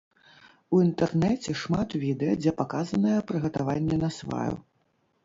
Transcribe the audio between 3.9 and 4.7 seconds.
насваю.